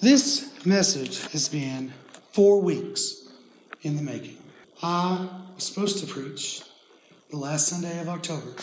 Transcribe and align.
This 0.00 0.64
message 0.64 1.26
has 1.32 1.50
been 1.50 1.92
four 2.32 2.62
weeks 2.62 3.28
in 3.82 3.96
the 3.96 4.02
making. 4.02 4.38
I 4.82 5.28
was 5.54 5.64
supposed 5.64 5.98
to 5.98 6.06
preach 6.06 6.62
the 7.28 7.36
last 7.36 7.68
Sunday 7.68 8.00
of 8.00 8.08
October. 8.08 8.54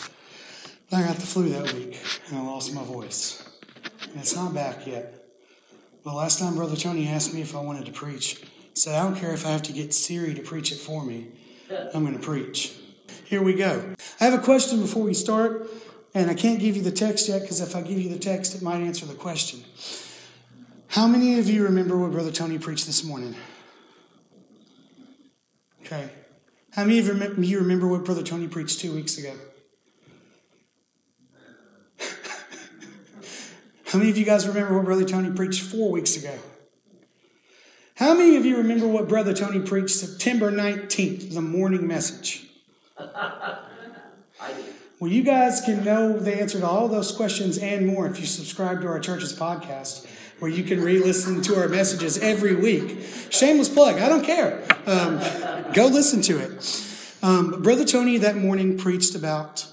I 0.90 1.02
got 1.02 1.14
the 1.14 1.26
flu 1.26 1.48
that 1.50 1.72
week 1.74 2.02
and 2.26 2.38
I 2.38 2.42
lost 2.42 2.74
my 2.74 2.82
voice. 2.82 3.48
And 4.02 4.16
it's 4.16 4.34
not 4.34 4.52
back 4.52 4.84
yet. 4.84 5.14
But 6.02 6.14
last 6.14 6.40
time 6.40 6.56
Brother 6.56 6.74
Tony 6.74 7.06
asked 7.06 7.32
me 7.32 7.40
if 7.40 7.54
I 7.54 7.60
wanted 7.60 7.86
to 7.86 7.92
preach, 7.92 8.42
I 8.42 8.46
said, 8.74 8.96
I 8.96 9.04
don't 9.04 9.14
care 9.14 9.32
if 9.32 9.46
I 9.46 9.50
have 9.50 9.62
to 9.62 9.72
get 9.72 9.94
Siri 9.94 10.34
to 10.34 10.42
preach 10.42 10.72
it 10.72 10.78
for 10.78 11.04
me. 11.04 11.28
I'm 11.94 12.04
going 12.04 12.18
to 12.18 12.24
preach. 12.24 12.74
Here 13.26 13.42
we 13.42 13.54
go. 13.54 13.94
I 14.20 14.24
have 14.24 14.34
a 14.34 14.42
question 14.42 14.80
before 14.80 15.04
we 15.04 15.14
start, 15.14 15.70
and 16.14 16.32
I 16.32 16.34
can't 16.34 16.58
give 16.58 16.76
you 16.76 16.82
the 16.82 16.90
text 16.90 17.28
yet 17.28 17.42
because 17.42 17.60
if 17.60 17.76
I 17.76 17.82
give 17.82 18.00
you 18.00 18.08
the 18.08 18.18
text, 18.18 18.56
it 18.56 18.62
might 18.62 18.80
answer 18.80 19.06
the 19.06 19.14
question. 19.14 19.62
How 20.88 21.06
many 21.06 21.38
of 21.38 21.48
you 21.50 21.64
remember 21.64 21.98
what 21.98 22.12
Brother 22.12 22.32
Tony 22.32 22.58
preached 22.58 22.86
this 22.86 23.04
morning? 23.04 23.34
Okay. 25.82 26.08
How 26.72 26.84
many 26.84 26.98
of 26.98 27.06
you 27.06 27.58
remember 27.58 27.86
what 27.86 28.04
Brother 28.04 28.22
Tony 28.22 28.48
preached 28.48 28.80
two 28.80 28.94
weeks 28.94 29.18
ago? 29.18 29.34
How 33.86 33.98
many 33.98 34.10
of 34.10 34.16
you 34.16 34.24
guys 34.24 34.48
remember 34.48 34.76
what 34.76 34.86
Brother 34.86 35.04
Tony 35.04 35.30
preached 35.30 35.62
four 35.62 35.90
weeks 35.90 36.16
ago? 36.16 36.38
How 37.96 38.14
many 38.14 38.36
of 38.36 38.46
you 38.46 38.56
remember 38.56 38.86
what 38.86 39.08
Brother 39.08 39.34
Tony 39.34 39.60
preached 39.60 39.90
September 39.94 40.50
19th, 40.50 41.34
the 41.34 41.42
morning 41.42 41.86
message? 41.86 42.46
Well, 45.00 45.12
you 45.12 45.22
guys 45.22 45.60
can 45.60 45.84
know 45.84 46.18
the 46.18 46.40
answer 46.40 46.58
to 46.58 46.66
all 46.66 46.88
those 46.88 47.12
questions 47.12 47.56
and 47.56 47.86
more 47.86 48.08
if 48.08 48.18
you 48.18 48.26
subscribe 48.26 48.80
to 48.80 48.88
our 48.88 48.98
church's 48.98 49.32
podcast 49.32 50.08
where 50.38 50.50
you 50.50 50.62
can 50.62 50.82
re-listen 50.82 51.42
to 51.42 51.56
our 51.56 51.68
messages 51.68 52.18
every 52.18 52.54
week. 52.54 52.98
Shameless 53.30 53.68
plug. 53.68 53.96
I 53.96 54.08
don't 54.08 54.24
care. 54.24 54.62
Um, 54.86 55.18
go 55.72 55.86
listen 55.86 56.22
to 56.22 56.38
it. 56.38 56.84
Um, 57.22 57.62
Brother 57.62 57.84
Tony 57.84 58.18
that 58.18 58.36
morning 58.36 58.78
preached 58.78 59.14
about 59.14 59.66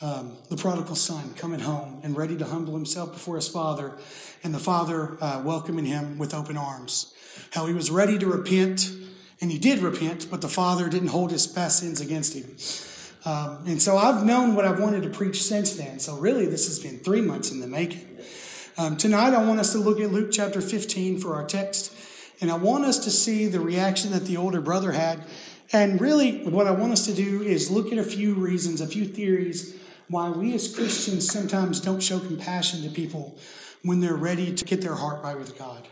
um, 0.00 0.36
the 0.48 0.56
prodigal 0.56 0.94
son 0.94 1.34
coming 1.34 1.60
home 1.60 2.00
and 2.02 2.16
ready 2.16 2.36
to 2.36 2.44
humble 2.44 2.74
himself 2.74 3.12
before 3.12 3.36
his 3.36 3.48
father, 3.48 3.94
and 4.42 4.54
the 4.54 4.58
father 4.58 5.16
uh, 5.20 5.42
welcoming 5.44 5.86
him 5.86 6.18
with 6.18 6.34
open 6.34 6.56
arms. 6.56 7.12
How 7.52 7.66
he 7.66 7.72
was 7.72 7.90
ready 7.90 8.18
to 8.18 8.26
repent, 8.26 8.92
and 9.40 9.50
he 9.50 9.58
did 9.58 9.80
repent, 9.80 10.28
but 10.30 10.40
the 10.40 10.48
father 10.48 10.88
didn't 10.88 11.08
hold 11.08 11.32
his 11.32 11.46
past 11.46 11.80
sins 11.80 12.00
against 12.00 12.34
him. 12.34 12.56
Um, 13.24 13.64
and 13.66 13.80
so 13.80 13.96
I've 13.96 14.24
known 14.24 14.54
what 14.54 14.64
I've 14.64 14.78
wanted 14.78 15.02
to 15.04 15.10
preach 15.10 15.42
since 15.42 15.74
then. 15.74 15.98
So 15.98 16.16
really, 16.16 16.46
this 16.46 16.66
has 16.66 16.78
been 16.78 16.98
three 16.98 17.22
months 17.22 17.50
in 17.50 17.60
the 17.60 17.66
making. 17.66 18.06
Um, 18.76 18.96
tonight, 18.96 19.34
I 19.34 19.46
want 19.46 19.60
us 19.60 19.70
to 19.72 19.78
look 19.78 20.00
at 20.00 20.10
Luke 20.10 20.30
chapter 20.32 20.60
15 20.60 21.18
for 21.18 21.36
our 21.36 21.46
text, 21.46 21.94
and 22.40 22.50
I 22.50 22.56
want 22.56 22.84
us 22.84 22.98
to 23.04 23.10
see 23.12 23.46
the 23.46 23.60
reaction 23.60 24.10
that 24.10 24.24
the 24.24 24.36
older 24.36 24.60
brother 24.60 24.90
had. 24.90 25.22
And 25.72 26.00
really, 26.00 26.42
what 26.42 26.66
I 26.66 26.72
want 26.72 26.92
us 26.92 27.06
to 27.06 27.14
do 27.14 27.40
is 27.40 27.70
look 27.70 27.92
at 27.92 27.98
a 27.98 28.02
few 28.02 28.34
reasons, 28.34 28.80
a 28.80 28.88
few 28.88 29.04
theories 29.04 29.76
why 30.08 30.28
we 30.28 30.52
as 30.54 30.74
Christians 30.74 31.30
sometimes 31.30 31.80
don't 31.80 32.02
show 32.02 32.18
compassion 32.18 32.82
to 32.82 32.88
people 32.88 33.38
when 33.84 34.00
they're 34.00 34.16
ready 34.16 34.52
to 34.52 34.64
get 34.64 34.80
their 34.80 34.96
heart 34.96 35.22
right 35.22 35.38
with 35.38 35.56
God. 35.56 35.86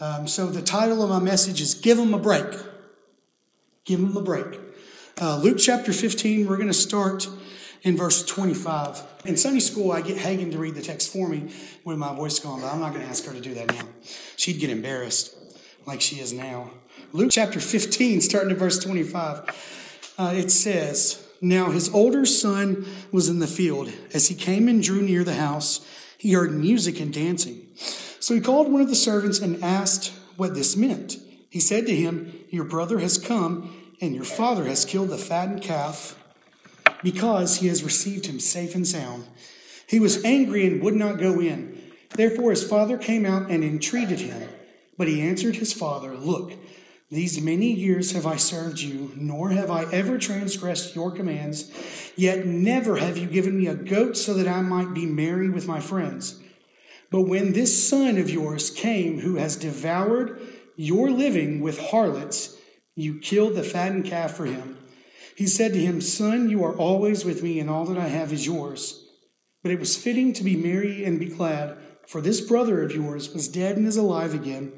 Um, 0.00 0.28
so, 0.28 0.48
the 0.48 0.60
title 0.60 1.02
of 1.02 1.08
my 1.08 1.18
message 1.18 1.62
is 1.62 1.72
Give 1.72 1.96
Them 1.96 2.12
a 2.12 2.18
Break. 2.18 2.58
Give 3.86 4.00
Them 4.00 4.14
a 4.18 4.22
Break. 4.22 4.60
Uh, 5.18 5.38
Luke 5.38 5.56
chapter 5.58 5.94
15, 5.94 6.46
we're 6.46 6.56
going 6.56 6.68
to 6.68 6.74
start 6.74 7.26
in 7.82 7.96
verse 7.96 8.24
25. 8.24 9.02
In 9.24 9.36
Sunday 9.36 9.60
school, 9.60 9.92
I 9.92 10.00
get 10.00 10.18
Hagen 10.18 10.50
to 10.50 10.58
read 10.58 10.74
the 10.74 10.82
text 10.82 11.12
for 11.12 11.28
me 11.28 11.52
with 11.84 11.98
my 11.98 12.14
voice 12.14 12.34
is 12.34 12.40
gone, 12.40 12.60
but 12.60 12.72
I'm 12.72 12.80
not 12.80 12.92
going 12.92 13.04
to 13.04 13.08
ask 13.08 13.24
her 13.24 13.32
to 13.32 13.40
do 13.40 13.54
that 13.54 13.72
now. 13.72 13.86
She'd 14.36 14.60
get 14.60 14.70
embarrassed 14.70 15.36
like 15.86 16.00
she 16.00 16.20
is 16.20 16.32
now. 16.32 16.70
Luke 17.12 17.30
chapter 17.30 17.60
15, 17.60 18.20
starting 18.20 18.50
at 18.50 18.58
verse 18.58 18.78
25, 18.78 20.14
uh, 20.18 20.32
it 20.34 20.50
says, 20.50 21.26
Now 21.40 21.70
his 21.70 21.92
older 21.94 22.26
son 22.26 22.86
was 23.12 23.28
in 23.28 23.38
the 23.38 23.46
field. 23.46 23.90
As 24.12 24.28
he 24.28 24.34
came 24.34 24.68
and 24.68 24.82
drew 24.82 25.00
near 25.00 25.24
the 25.24 25.34
house, 25.34 25.86
he 26.18 26.32
heard 26.32 26.52
music 26.52 27.00
and 27.00 27.12
dancing. 27.12 27.66
So 28.20 28.34
he 28.34 28.40
called 28.40 28.70
one 28.70 28.82
of 28.82 28.88
the 28.88 28.96
servants 28.96 29.38
and 29.38 29.62
asked 29.62 30.12
what 30.36 30.54
this 30.54 30.76
meant. 30.76 31.16
He 31.48 31.60
said 31.60 31.86
to 31.86 31.96
him, 31.96 32.44
Your 32.50 32.64
brother 32.64 32.98
has 32.98 33.16
come, 33.16 33.94
and 34.00 34.14
your 34.14 34.24
father 34.24 34.64
has 34.64 34.84
killed 34.84 35.08
the 35.08 35.18
fattened 35.18 35.62
calf 35.62 36.17
because 37.02 37.56
he 37.56 37.68
has 37.68 37.84
received 37.84 38.26
him 38.26 38.40
safe 38.40 38.74
and 38.74 38.86
sound. 38.86 39.26
He 39.86 40.00
was 40.00 40.24
angry 40.24 40.66
and 40.66 40.82
would 40.82 40.94
not 40.94 41.18
go 41.18 41.40
in. 41.40 41.80
Therefore 42.10 42.50
his 42.50 42.64
father 42.64 42.98
came 42.98 43.24
out 43.24 43.50
and 43.50 43.64
entreated 43.64 44.20
him. 44.20 44.48
But 44.96 45.08
he 45.08 45.22
answered 45.22 45.56
his 45.56 45.72
father, 45.72 46.14
Look, 46.14 46.52
these 47.10 47.40
many 47.40 47.72
years 47.72 48.12
have 48.12 48.26
I 48.26 48.36
served 48.36 48.80
you, 48.80 49.12
nor 49.16 49.50
have 49.50 49.70
I 49.70 49.84
ever 49.84 50.18
transgressed 50.18 50.94
your 50.94 51.10
commands, 51.10 51.70
yet 52.16 52.44
never 52.44 52.96
have 52.96 53.16
you 53.16 53.26
given 53.26 53.58
me 53.58 53.66
a 53.66 53.74
goat 53.74 54.16
so 54.16 54.34
that 54.34 54.48
I 54.48 54.60
might 54.60 54.92
be 54.92 55.06
merry 55.06 55.48
with 55.48 55.66
my 55.66 55.80
friends. 55.80 56.38
But 57.10 57.22
when 57.22 57.52
this 57.52 57.88
son 57.88 58.18
of 58.18 58.28
yours 58.28 58.70
came, 58.70 59.20
who 59.20 59.36
has 59.36 59.56
devoured 59.56 60.38
your 60.76 61.10
living 61.10 61.60
with 61.60 61.78
harlots, 61.78 62.58
you 62.94 63.18
killed 63.20 63.54
the 63.54 63.62
fattened 63.62 64.04
calf 64.04 64.32
for 64.32 64.44
him. 64.44 64.76
He 65.38 65.46
said 65.46 65.72
to 65.74 65.78
him, 65.78 66.00
Son, 66.00 66.50
you 66.50 66.64
are 66.64 66.74
always 66.74 67.24
with 67.24 67.44
me, 67.44 67.60
and 67.60 67.70
all 67.70 67.84
that 67.84 67.96
I 67.96 68.08
have 68.08 68.32
is 68.32 68.44
yours. 68.44 69.04
But 69.62 69.70
it 69.70 69.78
was 69.78 69.96
fitting 69.96 70.32
to 70.32 70.42
be 70.42 70.56
merry 70.56 71.04
and 71.04 71.20
be 71.20 71.26
glad, 71.26 71.78
for 72.08 72.20
this 72.20 72.40
brother 72.40 72.82
of 72.82 72.92
yours 72.92 73.32
was 73.32 73.46
dead 73.46 73.76
and 73.76 73.86
is 73.86 73.96
alive 73.96 74.34
again. 74.34 74.72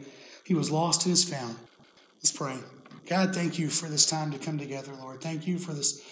He 0.45 0.53
was 0.53 0.71
lost 0.71 1.07
and 1.07 1.15
is 1.15 1.25
found. 1.25 1.57
Let's 2.19 2.31
pray. 2.31 2.59
God, 3.07 3.35
thank 3.35 3.59
you 3.59 3.71
for 3.71 3.87
this 3.87 4.05
time 4.05 4.33
to 4.33 4.39
come 4.39 4.59
together, 4.59 4.93
Lord. 5.01 5.23
Thank 5.23 5.47
you 5.47 5.59
for 5.59 5.73
this 5.73 6.03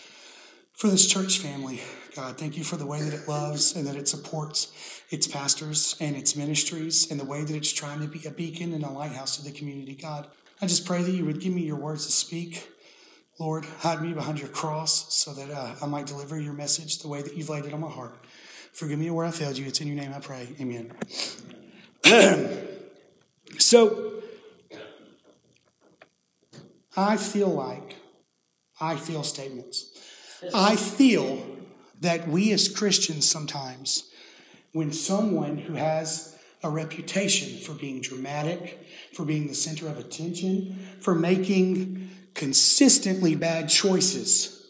for 0.73 0.89
this 0.89 1.07
church 1.07 1.41
family. 1.41 1.83
God, 2.17 2.39
thank 2.39 2.57
you 2.57 2.65
for 2.65 2.77
the 2.77 2.87
way 2.87 3.03
that 3.03 3.13
it 3.13 3.29
loves 3.29 3.77
and 3.77 3.87
that 3.87 3.97
it 3.97 4.09
supports 4.09 4.73
its 5.11 5.27
pastors 5.27 5.95
and 6.01 6.17
its 6.17 6.37
ministries 6.37 7.11
and 7.11 7.21
the 7.21 7.27
way 7.27 7.45
that 7.45 7.55
it's 7.55 7.73
trying 7.73 8.01
to 8.01 8.07
be 8.07 8.25
a 8.25 8.31
beacon 8.31 8.73
and 8.73 8.83
a 8.83 8.89
lighthouse 8.89 9.37
to 9.37 9.45
the 9.45 9.53
community. 9.53 9.95
God, 9.95 10.27
I 10.63 10.67
just 10.67 10.87
pray 10.87 11.03
that 11.03 11.11
you 11.11 11.27
would 11.27 11.41
give 11.41 11.53
me 11.53 11.65
your 11.65 11.77
words 11.77 12.07
to 12.07 12.13
speak 12.13 12.67
Lord, 13.39 13.65
hide 13.81 14.03
me 14.03 14.13
behind 14.13 14.41
your 14.41 14.49
cross 14.49 15.15
so 15.15 15.33
that 15.33 15.51
uh, 15.51 15.75
I 15.81 15.87
might 15.87 16.07
deliver 16.07 16.41
your 16.41 16.55
message 16.55 16.99
the 16.99 17.09
way 17.09 17.23
that 17.23 17.37
you've 17.37 17.49
laid 17.49 17.67
it 17.67 17.73
on 17.73 17.81
my 17.81 17.89
heart. 17.89 18.17
Forgive 18.73 18.99
me 18.99 19.11
where 19.11 19.25
I 19.25 19.31
failed 19.31 19.57
you. 19.57 19.67
It's 19.67 19.81
in 19.81 19.87
your 19.87 19.97
name 19.97 20.13
I 20.13 20.19
pray. 20.19 20.49
Amen. 20.61 20.93
so, 23.59 24.23
I 26.97 27.17
feel 27.17 27.49
like, 27.49 27.97
I 28.81 28.97
feel 28.97 29.23
statements. 29.23 29.97
I 30.53 30.75
feel 30.75 31.47
that 32.01 32.27
we 32.27 32.53
as 32.53 32.69
Christians 32.69 33.29
sometimes, 33.29 34.11
when 34.73 34.93
someone 34.93 35.59
who 35.59 35.75
has 35.75 36.37
a 36.65 36.71
reputation 36.71 37.61
for 37.61 37.73
being 37.73 38.01
dramatic, 38.01 38.85
for 39.13 39.25
being 39.25 39.47
the 39.47 39.55
center 39.55 39.87
of 39.87 39.97
attention, 39.97 40.77
for 41.01 41.15
making 41.15 42.11
consistently 42.39 43.35
bad 43.35 43.69
choices. 43.69 44.65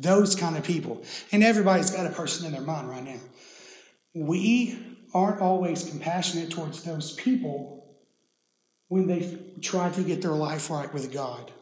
Those 0.00 0.34
kind 0.34 0.56
of 0.56 0.64
people. 0.64 1.04
And 1.30 1.44
everybody's 1.44 1.90
got 1.90 2.06
a 2.06 2.10
person 2.10 2.46
in 2.46 2.52
their 2.52 2.62
mind 2.62 2.88
right 2.88 3.04
now. 3.04 3.20
We 4.14 4.78
aren't 5.14 5.42
always 5.42 5.88
compassionate 5.88 6.50
towards 6.50 6.82
those 6.82 7.12
people 7.12 7.98
when 8.88 9.06
they 9.06 9.38
try 9.60 9.90
to 9.90 10.02
get 10.02 10.22
their 10.22 10.32
life 10.32 10.70
right 10.70 10.92
with 10.92 11.12
God. 11.12 11.52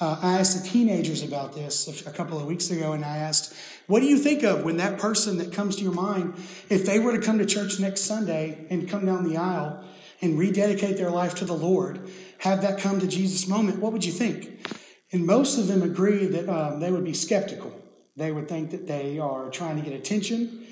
Uh, 0.00 0.18
I 0.22 0.38
asked 0.38 0.62
the 0.62 0.66
teenagers 0.66 1.22
about 1.22 1.54
this 1.54 2.06
a 2.06 2.10
couple 2.10 2.38
of 2.38 2.46
weeks 2.46 2.70
ago, 2.70 2.92
and 2.92 3.04
I 3.04 3.18
asked, 3.18 3.54
What 3.86 4.00
do 4.00 4.06
you 4.06 4.16
think 4.16 4.42
of 4.42 4.64
when 4.64 4.78
that 4.78 4.98
person 4.98 5.36
that 5.38 5.52
comes 5.52 5.76
to 5.76 5.82
your 5.82 5.92
mind, 5.92 6.34
if 6.70 6.86
they 6.86 6.98
were 6.98 7.12
to 7.12 7.20
come 7.20 7.38
to 7.38 7.44
church 7.44 7.78
next 7.78 8.02
Sunday 8.02 8.66
and 8.70 8.88
come 8.88 9.04
down 9.04 9.28
the 9.28 9.36
aisle 9.36 9.84
and 10.22 10.38
rededicate 10.38 10.96
their 10.96 11.10
life 11.10 11.34
to 11.36 11.44
the 11.44 11.52
Lord, 11.52 12.08
have 12.38 12.62
that 12.62 12.78
come 12.78 12.98
to 13.00 13.06
Jesus 13.06 13.46
moment, 13.46 13.80
what 13.80 13.92
would 13.92 14.04
you 14.04 14.12
think? 14.12 14.66
And 15.12 15.26
most 15.26 15.58
of 15.58 15.66
them 15.66 15.82
agree 15.82 16.26
that 16.26 16.48
um, 16.48 16.80
they 16.80 16.90
would 16.90 17.04
be 17.04 17.14
skeptical. 17.14 17.74
They 18.16 18.32
would 18.32 18.48
think 18.48 18.70
that 18.70 18.86
they 18.86 19.18
are 19.18 19.50
trying 19.50 19.76
to 19.76 19.82
get 19.82 19.98
attention, 19.98 20.66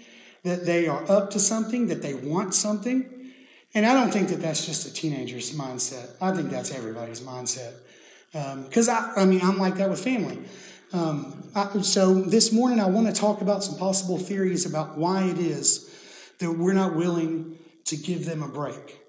that 0.45 0.67
they 0.67 0.87
are 0.87 1.11
up 1.11 1.31
to 1.31 1.41
something, 1.41 1.89
that 1.89 2.03
they 2.03 2.15
want 2.15 2.55
something. 2.55 3.33
And 3.75 3.85
I 3.85 3.95
don't 3.95 4.13
think 4.13 4.29
that 4.29 4.41
that's 4.41 4.65
just 4.65 4.87
a 4.87 4.93
teenager's 4.93 5.53
mindset. 5.53 6.11
I 6.21 6.33
think 6.33 6.51
that's 6.51 6.73
everybody's 6.73 7.21
mindset. 7.21 7.75
Because 8.33 8.89
um, 8.89 9.13
I, 9.17 9.23
I 9.23 9.25
mean, 9.25 9.41
I'm 9.43 9.59
like 9.59 9.77
that 9.77 9.91
with 9.91 10.03
family. 10.03 10.39
Um, 10.93 11.51
I, 11.55 11.81
so 11.83 12.15
this 12.15 12.53
morning, 12.53 12.81
I 12.81 12.87
want 12.87 13.07
to 13.07 13.13
talk 13.13 13.41
about 13.41 13.65
some 13.65 13.79
possible 13.79 14.19
theories 14.19 14.65
about 14.67 14.97
why 14.97 15.25
it 15.25 15.39
is 15.39 15.85
that 16.39 16.53
we're 16.53 16.73
not 16.73 16.95
willing 16.95 17.59
to 17.87 17.97
give 17.97 18.25
them 18.25 18.43
a 18.43 18.49
break. 18.49 19.01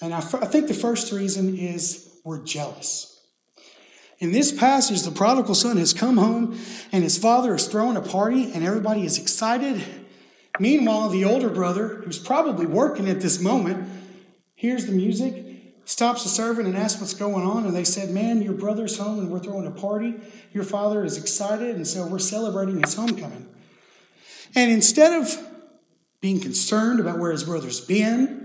And 0.00 0.12
I, 0.12 0.18
I 0.18 0.46
think 0.46 0.68
the 0.68 0.74
first 0.74 1.12
reason 1.12 1.56
is 1.56 2.10
we're 2.24 2.42
jealous. 2.42 3.13
In 4.18 4.32
this 4.32 4.52
passage, 4.52 5.02
the 5.02 5.10
prodigal 5.10 5.54
son 5.54 5.76
has 5.76 5.92
come 5.92 6.16
home 6.16 6.58
and 6.92 7.02
his 7.02 7.18
father 7.18 7.54
is 7.54 7.66
throwing 7.66 7.96
a 7.96 8.02
party 8.02 8.52
and 8.52 8.64
everybody 8.64 9.04
is 9.04 9.18
excited. 9.18 9.84
Meanwhile, 10.60 11.08
the 11.08 11.24
older 11.24 11.50
brother, 11.50 12.02
who's 12.04 12.18
probably 12.18 12.66
working 12.66 13.08
at 13.08 13.20
this 13.20 13.40
moment, 13.40 13.88
hears 14.54 14.86
the 14.86 14.92
music, 14.92 15.44
stops 15.84 16.22
the 16.22 16.28
servant 16.28 16.68
and 16.68 16.76
asks 16.76 17.00
what's 17.00 17.14
going 17.14 17.44
on. 17.44 17.66
And 17.66 17.74
they 17.74 17.84
said, 17.84 18.10
Man, 18.10 18.40
your 18.40 18.52
brother's 18.52 18.98
home 18.98 19.18
and 19.18 19.30
we're 19.30 19.40
throwing 19.40 19.66
a 19.66 19.72
party. 19.72 20.14
Your 20.52 20.64
father 20.64 21.04
is 21.04 21.18
excited, 21.18 21.74
and 21.74 21.86
so 21.86 22.06
we're 22.06 22.20
celebrating 22.20 22.80
his 22.80 22.94
homecoming. 22.94 23.48
And 24.54 24.70
instead 24.70 25.20
of 25.20 25.36
being 26.20 26.40
concerned 26.40 27.00
about 27.00 27.18
where 27.18 27.32
his 27.32 27.44
brother's 27.44 27.80
been, 27.80 28.43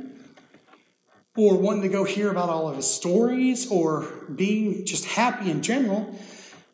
or 1.40 1.58
wanting 1.58 1.84
to 1.84 1.90
go 1.90 2.04
hear 2.04 2.30
about 2.30 2.50
all 2.50 2.68
of 2.68 2.76
his 2.76 2.90
stories, 2.90 3.70
or 3.72 4.08
being 4.34 4.86
just 4.86 5.06
happy 5.06 5.50
in 5.50 5.62
general, 5.62 6.18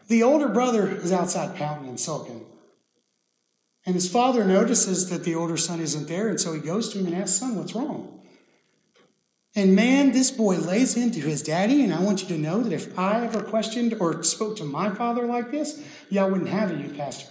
the 0.07 0.23
older 0.23 0.47
brother 0.49 0.87
is 0.87 1.11
outside 1.11 1.55
pouting 1.55 1.87
and 1.87 1.99
sulking. 1.99 2.45
And 3.85 3.93
his 3.93 4.09
father 4.09 4.43
notices 4.43 5.09
that 5.09 5.23
the 5.23 5.35
older 5.35 5.57
son 5.57 5.79
isn't 5.79 6.07
there, 6.07 6.27
and 6.27 6.39
so 6.39 6.53
he 6.53 6.59
goes 6.59 6.89
to 6.89 6.99
him 6.99 7.07
and 7.07 7.15
asks, 7.15 7.39
Son, 7.39 7.55
what's 7.55 7.75
wrong? 7.75 8.21
And 9.55 9.75
man, 9.75 10.11
this 10.11 10.31
boy 10.31 10.57
lays 10.57 10.97
into 10.97 11.21
his 11.21 11.41
daddy, 11.41 11.83
and 11.83 11.93
I 11.93 12.01
want 12.01 12.21
you 12.21 12.27
to 12.29 12.37
know 12.37 12.61
that 12.61 12.73
if 12.73 12.97
I 12.99 13.23
ever 13.25 13.41
questioned 13.41 13.95
or 13.99 14.21
spoke 14.23 14.57
to 14.57 14.65
my 14.65 14.89
father 14.89 15.25
like 15.25 15.51
this, 15.51 15.81
y'all 16.09 16.29
wouldn't 16.29 16.49
have 16.49 16.71
a 16.71 16.75
youth 16.75 16.97
pastor. 16.97 17.29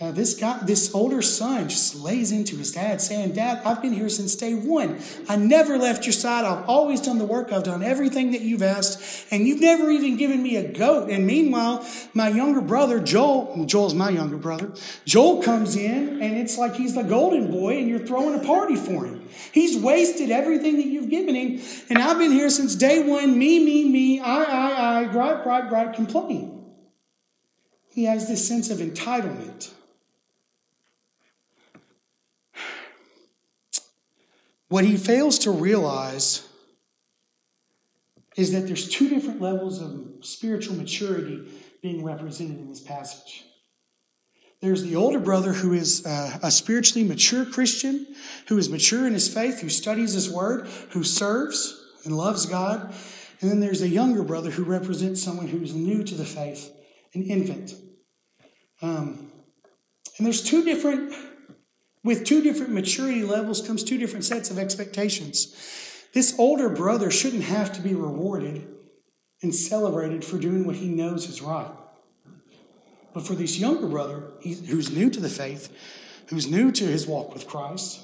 Uh, 0.00 0.12
this 0.12 0.34
guy, 0.34 0.56
this 0.62 0.94
older 0.94 1.20
son, 1.20 1.68
just 1.68 1.96
lays 1.96 2.30
into 2.30 2.54
his 2.54 2.70
dad, 2.70 3.00
saying, 3.00 3.32
"Dad, 3.32 3.60
I've 3.64 3.82
been 3.82 3.92
here 3.92 4.08
since 4.08 4.36
day 4.36 4.54
one. 4.54 5.00
I 5.28 5.34
never 5.34 5.76
left 5.76 6.06
your 6.06 6.12
side. 6.12 6.44
I've 6.44 6.68
always 6.68 7.00
done 7.00 7.18
the 7.18 7.24
work. 7.24 7.50
I've 7.50 7.64
done 7.64 7.82
everything 7.82 8.30
that 8.30 8.42
you've 8.42 8.62
asked, 8.62 9.26
and 9.32 9.44
you've 9.44 9.60
never 9.60 9.90
even 9.90 10.16
given 10.16 10.40
me 10.40 10.54
a 10.54 10.62
goat." 10.62 11.10
And 11.10 11.26
meanwhile, 11.26 11.84
my 12.14 12.28
younger 12.28 12.60
brother 12.60 13.00
Joel, 13.00 13.64
Joel's 13.66 13.94
my 13.94 14.10
younger 14.10 14.36
brother, 14.36 14.70
Joel 15.04 15.42
comes 15.42 15.74
in, 15.74 16.22
and 16.22 16.38
it's 16.38 16.56
like 16.56 16.76
he's 16.76 16.94
the 16.94 17.02
golden 17.02 17.50
boy, 17.50 17.78
and 17.78 17.88
you're 17.88 18.06
throwing 18.06 18.38
a 18.38 18.44
party 18.44 18.76
for 18.76 19.04
him. 19.04 19.28
He's 19.50 19.76
wasted 19.76 20.30
everything 20.30 20.76
that 20.76 20.86
you've 20.86 21.10
given 21.10 21.34
him, 21.34 21.60
and 21.90 21.98
I've 21.98 22.18
been 22.18 22.30
here 22.30 22.50
since 22.50 22.76
day 22.76 23.02
one. 23.02 23.36
Me, 23.36 23.58
me, 23.64 23.88
me. 23.88 24.20
I, 24.20 24.44
I, 24.44 25.00
I. 25.00 25.04
Gripe, 25.06 25.42
gripe, 25.42 25.68
gripe. 25.68 25.94
Complain. 25.94 26.66
He 27.90 28.04
has 28.04 28.28
this 28.28 28.46
sense 28.46 28.70
of 28.70 28.78
entitlement. 28.78 29.70
What 34.68 34.84
he 34.84 34.96
fails 34.96 35.38
to 35.40 35.50
realize 35.50 36.46
is 38.36 38.52
that 38.52 38.66
there's 38.66 38.88
two 38.88 39.08
different 39.08 39.40
levels 39.40 39.80
of 39.80 40.24
spiritual 40.24 40.76
maturity 40.76 41.48
being 41.82 42.04
represented 42.04 42.58
in 42.58 42.68
this 42.68 42.80
passage. 42.80 43.44
There's 44.60 44.82
the 44.82 44.96
older 44.96 45.20
brother 45.20 45.52
who 45.52 45.72
is 45.72 46.04
a, 46.04 46.50
spiritually 46.50 47.06
mature 47.06 47.44
Christian, 47.44 48.06
who 48.48 48.58
is 48.58 48.68
mature 48.68 49.06
in 49.06 49.12
his 49.12 49.32
faith, 49.32 49.60
who 49.60 49.68
studies 49.68 50.14
his 50.14 50.30
word, 50.30 50.66
who 50.90 51.04
serves 51.04 51.80
and 52.04 52.16
loves 52.16 52.46
God. 52.46 52.92
And 53.40 53.50
then 53.50 53.60
there's 53.60 53.82
a 53.82 53.88
younger 53.88 54.24
brother 54.24 54.50
who 54.50 54.64
represents 54.64 55.22
someone 55.22 55.46
who's 55.46 55.74
new 55.74 56.02
to 56.02 56.14
the 56.14 56.24
faith, 56.24 56.72
an 57.14 57.22
infant. 57.22 57.74
Um, 58.82 59.30
and 60.16 60.26
there's 60.26 60.42
two 60.42 60.64
different 60.64 61.14
with 62.04 62.24
two 62.24 62.42
different 62.42 62.72
maturity 62.72 63.22
levels 63.22 63.66
comes 63.66 63.82
two 63.82 63.98
different 63.98 64.24
sets 64.24 64.50
of 64.50 64.58
expectations. 64.58 65.54
This 66.14 66.38
older 66.38 66.68
brother 66.68 67.10
shouldn't 67.10 67.44
have 67.44 67.72
to 67.74 67.80
be 67.80 67.94
rewarded 67.94 68.66
and 69.42 69.54
celebrated 69.54 70.24
for 70.24 70.38
doing 70.38 70.66
what 70.66 70.76
he 70.76 70.88
knows 70.88 71.28
is 71.28 71.42
right. 71.42 71.70
But 73.12 73.26
for 73.26 73.34
this 73.34 73.58
younger 73.58 73.86
brother, 73.86 74.24
who's 74.42 74.90
new 74.90 75.10
to 75.10 75.20
the 75.20 75.28
faith, 75.28 75.74
who's 76.28 76.46
new 76.46 76.70
to 76.72 76.84
his 76.84 77.06
walk 77.06 77.32
with 77.32 77.46
Christ, 77.46 78.00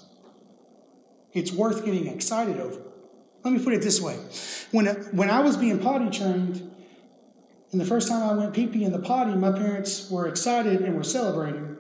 it's 1.33 1.53
worth 1.53 1.85
getting 1.85 2.07
excited 2.07 2.61
over. 2.61 2.81
Let 3.43 3.53
me 3.53 3.63
put 3.63 3.75
it 3.75 3.83
this 3.83 4.01
way. 4.01 4.17
When, 4.71 4.87
when 4.87 5.31
I 5.31 5.41
was 5.41 5.57
being 5.57 5.79
potty 5.79 6.11
trained, 6.11 6.71
and 7.73 7.81
the 7.81 7.85
first 7.85 8.09
time 8.09 8.23
I 8.23 8.33
went 8.35 8.55
pee 8.55 8.69
pee 8.69 8.85
in 8.85 8.93
the 8.93 9.01
potty, 9.01 9.35
my 9.35 9.51
parents 9.51 10.09
were 10.11 10.29
excited 10.29 10.81
and 10.81 10.97
were 10.97 11.03
celebrating. 11.03 11.74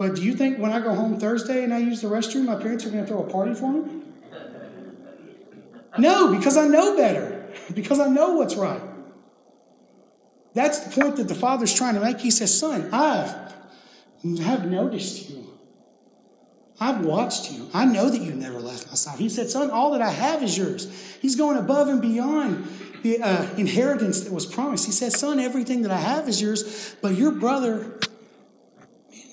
But 0.00 0.14
do 0.14 0.22
you 0.22 0.32
think 0.32 0.58
when 0.58 0.72
I 0.72 0.80
go 0.80 0.94
home 0.94 1.18
Thursday 1.18 1.62
and 1.62 1.74
I 1.74 1.78
use 1.78 2.00
the 2.00 2.08
restroom, 2.08 2.46
my 2.46 2.54
parents 2.54 2.86
are 2.86 2.88
going 2.88 3.04
to 3.04 3.06
throw 3.06 3.22
a 3.22 3.30
party 3.30 3.52
for 3.52 3.70
me? 3.70 4.00
No, 5.98 6.34
because 6.34 6.56
I 6.56 6.66
know 6.66 6.96
better, 6.96 7.52
because 7.74 8.00
I 8.00 8.08
know 8.08 8.30
what's 8.30 8.54
right. 8.54 8.80
That's 10.54 10.80
the 10.80 10.98
point 10.98 11.16
that 11.16 11.28
the 11.28 11.34
Father's 11.34 11.74
trying 11.74 11.96
to 11.96 12.00
make. 12.00 12.18
He 12.18 12.30
says, 12.30 12.58
Son, 12.58 12.88
I 12.94 13.52
have 14.42 14.64
noticed 14.64 15.28
you. 15.28 15.52
I've 16.80 17.04
watched 17.04 17.52
you. 17.52 17.68
I 17.74 17.84
know 17.84 18.08
that 18.08 18.22
you 18.22 18.34
never 18.34 18.58
left 18.58 18.88
my 18.88 18.94
side. 18.94 19.18
He 19.18 19.28
said, 19.28 19.50
Son, 19.50 19.70
all 19.70 19.90
that 19.90 20.00
I 20.00 20.08
have 20.08 20.42
is 20.42 20.56
yours. 20.56 20.90
He's 21.20 21.36
going 21.36 21.58
above 21.58 21.88
and 21.88 22.00
beyond 22.00 22.66
the 23.02 23.20
uh, 23.20 23.54
inheritance 23.56 24.22
that 24.22 24.32
was 24.32 24.46
promised. 24.46 24.86
He 24.86 24.92
says, 24.92 25.20
Son, 25.20 25.38
everything 25.38 25.82
that 25.82 25.90
I 25.90 25.98
have 25.98 26.26
is 26.26 26.40
yours, 26.40 26.96
but 27.02 27.16
your 27.16 27.32
brother 27.32 28.00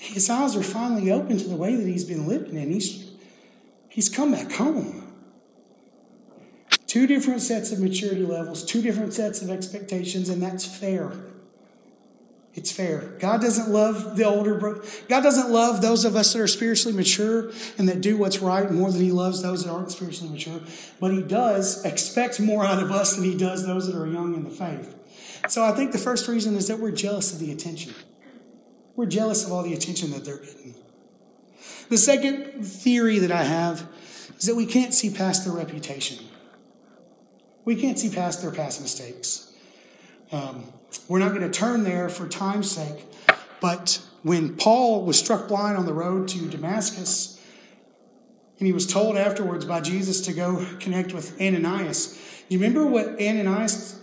his 0.08 0.30
eyes 0.30 0.56
are 0.56 0.62
finally 0.62 1.10
open 1.10 1.38
to 1.38 1.48
the 1.48 1.56
way 1.56 1.76
that 1.76 1.86
he's 1.86 2.04
been 2.04 2.26
living, 2.26 2.56
and 2.56 2.72
he's, 2.72 3.10
he's 3.88 4.08
come 4.08 4.32
back 4.32 4.50
home. 4.52 5.04
Two 6.86 7.06
different 7.06 7.42
sets 7.42 7.70
of 7.70 7.80
maturity 7.80 8.24
levels, 8.24 8.64
two 8.64 8.80
different 8.80 9.12
sets 9.12 9.42
of 9.42 9.50
expectations, 9.50 10.30
and 10.30 10.42
that's 10.42 10.64
fair. 10.64 11.12
It's 12.54 12.72
fair. 12.72 13.14
God 13.20 13.42
doesn't 13.42 13.68
love 13.68 14.16
the 14.16 14.24
older 14.24 14.54
brother. 14.54 14.82
God 15.08 15.22
doesn't 15.22 15.50
love 15.50 15.82
those 15.82 16.06
of 16.06 16.16
us 16.16 16.32
that 16.32 16.40
are 16.40 16.48
spiritually 16.48 16.96
mature 16.96 17.52
and 17.76 17.88
that 17.88 18.00
do 18.00 18.16
what's 18.16 18.38
right 18.38 18.70
more 18.70 18.90
than 18.90 19.02
He 19.02 19.12
loves 19.12 19.42
those 19.42 19.64
that 19.64 19.70
aren't 19.70 19.92
spiritually 19.92 20.32
mature. 20.32 20.60
But 20.98 21.12
He 21.12 21.22
does 21.22 21.84
expect 21.84 22.40
more 22.40 22.64
out 22.64 22.82
of 22.82 22.90
us 22.90 23.14
than 23.14 23.24
He 23.24 23.36
does 23.36 23.66
those 23.66 23.86
that 23.86 23.96
are 23.96 24.06
young 24.06 24.34
in 24.34 24.44
the 24.44 24.50
faith. 24.50 24.94
So 25.48 25.62
I 25.62 25.72
think 25.72 25.92
the 25.92 25.98
first 25.98 26.26
reason 26.26 26.56
is 26.56 26.66
that 26.68 26.78
we're 26.78 26.90
jealous 26.90 27.32
of 27.32 27.38
the 27.38 27.52
attention. 27.52 27.94
We're 28.98 29.06
jealous 29.06 29.46
of 29.46 29.52
all 29.52 29.62
the 29.62 29.74
attention 29.74 30.10
that 30.10 30.24
they're 30.24 30.38
getting. 30.38 30.74
The 31.88 31.96
second 31.96 32.64
theory 32.64 33.20
that 33.20 33.30
I 33.30 33.44
have 33.44 33.88
is 34.36 34.46
that 34.46 34.56
we 34.56 34.66
can't 34.66 34.92
see 34.92 35.08
past 35.08 35.44
their 35.44 35.54
reputation. 35.54 36.24
We 37.64 37.76
can't 37.76 37.96
see 37.96 38.10
past 38.10 38.42
their 38.42 38.50
past 38.50 38.80
mistakes. 38.80 39.54
Um, 40.32 40.64
we're 41.06 41.20
not 41.20 41.28
going 41.28 41.42
to 41.42 41.48
turn 41.48 41.84
there 41.84 42.08
for 42.08 42.26
time's 42.26 42.72
sake, 42.72 43.06
but 43.60 44.00
when 44.24 44.56
Paul 44.56 45.04
was 45.04 45.16
struck 45.16 45.46
blind 45.46 45.78
on 45.78 45.86
the 45.86 45.94
road 45.94 46.26
to 46.30 46.48
Damascus, 46.48 47.40
and 48.58 48.66
he 48.66 48.72
was 48.72 48.84
told 48.84 49.16
afterwards 49.16 49.64
by 49.64 49.80
Jesus 49.80 50.20
to 50.22 50.32
go 50.32 50.66
connect 50.80 51.14
with 51.14 51.40
Ananias, 51.40 52.20
you 52.48 52.58
remember 52.58 52.84
what 52.84 53.10
Ananias 53.22 54.00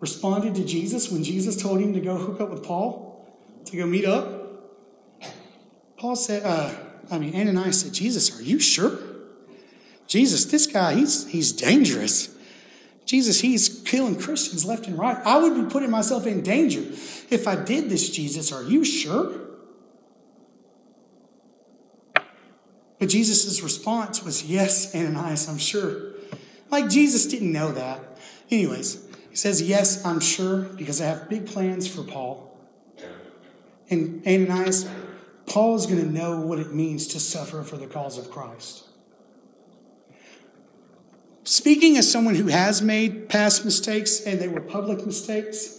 responded 0.00 0.56
to 0.56 0.64
Jesus 0.64 1.12
when 1.12 1.22
Jesus 1.22 1.56
told 1.56 1.80
him 1.80 1.94
to 1.94 2.00
go 2.00 2.16
hook 2.16 2.40
up 2.40 2.50
with 2.50 2.64
Paul? 2.64 3.11
To 3.66 3.76
go 3.76 3.86
meet 3.86 4.04
up? 4.04 4.42
Paul 5.96 6.16
said, 6.16 6.42
uh, 6.44 6.74
I 7.10 7.18
mean, 7.18 7.34
Ananias 7.34 7.82
said, 7.82 7.92
Jesus, 7.92 8.38
are 8.38 8.42
you 8.42 8.58
sure? 8.58 8.98
Jesus, 10.06 10.46
this 10.46 10.66
guy, 10.66 10.94
he's, 10.94 11.26
he's 11.28 11.52
dangerous. 11.52 12.34
Jesus, 13.06 13.40
he's 13.40 13.82
killing 13.84 14.18
Christians 14.18 14.64
left 14.64 14.86
and 14.86 14.98
right. 14.98 15.16
I 15.24 15.38
would 15.38 15.54
be 15.54 15.70
putting 15.70 15.90
myself 15.90 16.26
in 16.26 16.42
danger 16.42 16.80
if 17.30 17.46
I 17.46 17.56
did 17.56 17.88
this, 17.88 18.10
Jesus. 18.10 18.52
Are 18.52 18.62
you 18.62 18.84
sure? 18.84 19.32
But 22.98 23.08
Jesus' 23.08 23.60
response 23.62 24.22
was, 24.22 24.44
Yes, 24.44 24.94
Ananias, 24.94 25.48
I'm 25.48 25.58
sure. 25.58 26.12
Like 26.70 26.88
Jesus 26.88 27.26
didn't 27.26 27.52
know 27.52 27.72
that. 27.72 28.00
Anyways, 28.50 29.04
he 29.30 29.36
says, 29.36 29.60
Yes, 29.60 30.04
I'm 30.04 30.20
sure, 30.20 30.60
because 30.62 31.00
I 31.00 31.06
have 31.06 31.28
big 31.28 31.46
plans 31.46 31.88
for 31.88 32.02
Paul. 32.02 32.51
And 33.92 34.26
Ananias, 34.26 34.88
Paul 35.44 35.76
is 35.76 35.84
going 35.84 36.00
to 36.00 36.10
know 36.10 36.40
what 36.40 36.58
it 36.58 36.72
means 36.72 37.08
to 37.08 37.20
suffer 37.20 37.62
for 37.62 37.76
the 37.76 37.86
cause 37.86 38.16
of 38.16 38.30
Christ. 38.30 38.84
Speaking 41.44 41.98
as 41.98 42.10
someone 42.10 42.34
who 42.34 42.46
has 42.46 42.80
made 42.80 43.28
past 43.28 43.66
mistakes 43.66 44.22
and 44.22 44.40
they 44.40 44.48
were 44.48 44.62
public 44.62 45.04
mistakes, 45.04 45.78